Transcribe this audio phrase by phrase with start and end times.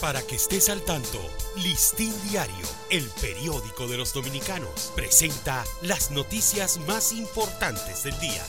[0.00, 1.18] Para que estés al tanto,
[1.56, 8.44] Listín Diario, el periódico de los dominicanos, presenta las noticias más importantes del día.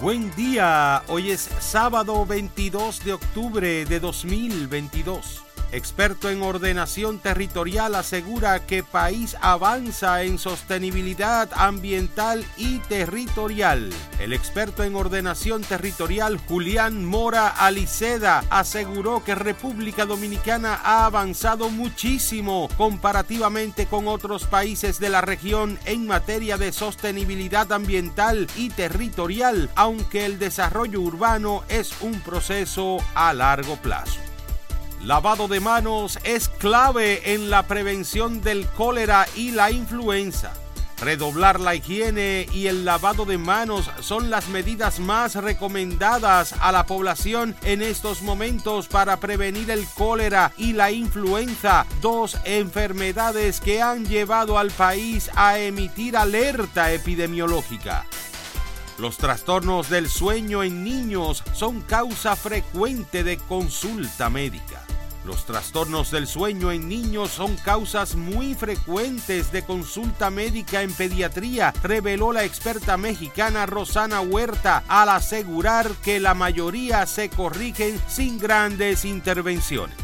[0.00, 5.51] Buen día, hoy es sábado 22 de octubre de 2022.
[5.72, 13.90] Experto en ordenación territorial asegura que país avanza en sostenibilidad ambiental y territorial.
[14.20, 22.68] El experto en ordenación territorial Julián Mora Aliceda aseguró que República Dominicana ha avanzado muchísimo
[22.76, 30.26] comparativamente con otros países de la región en materia de sostenibilidad ambiental y territorial, aunque
[30.26, 34.31] el desarrollo urbano es un proceso a largo plazo.
[35.04, 40.52] Lavado de manos es clave en la prevención del cólera y la influenza.
[41.00, 46.86] Redoblar la higiene y el lavado de manos son las medidas más recomendadas a la
[46.86, 54.06] población en estos momentos para prevenir el cólera y la influenza, dos enfermedades que han
[54.06, 58.06] llevado al país a emitir alerta epidemiológica.
[58.98, 64.84] Los trastornos del sueño en niños son causa frecuente de consulta médica.
[65.24, 71.72] Los trastornos del sueño en niños son causas muy frecuentes de consulta médica en pediatría,
[71.82, 79.04] reveló la experta mexicana Rosana Huerta al asegurar que la mayoría se corrigen sin grandes
[79.04, 79.96] intervenciones.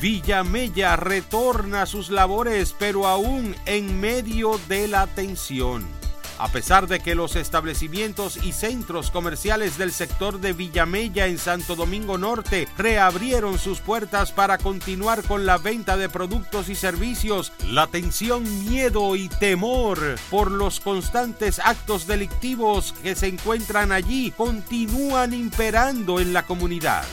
[0.00, 5.99] Villamella retorna a sus labores, pero aún en medio de la tensión.
[6.40, 11.76] A pesar de que los establecimientos y centros comerciales del sector de Villamella en Santo
[11.76, 17.88] Domingo Norte reabrieron sus puertas para continuar con la venta de productos y servicios, la
[17.88, 26.20] tensión, miedo y temor por los constantes actos delictivos que se encuentran allí continúan imperando
[26.20, 27.04] en la comunidad.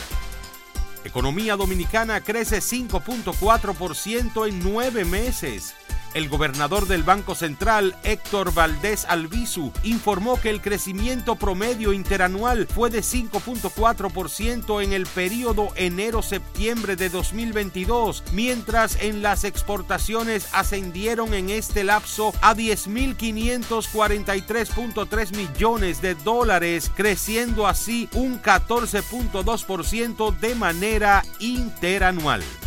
[1.03, 5.75] Economía dominicana crece 5.4% en nueve meses.
[6.13, 12.89] El gobernador del Banco Central, Héctor Valdés Albizu, informó que el crecimiento promedio interanual fue
[12.89, 21.83] de 5.4% en el periodo enero-septiembre de 2022, mientras en las exportaciones ascendieron en este
[21.83, 32.41] lapso a 10.543.3 millones de dólares, creciendo así un 14.2% de manera interanual.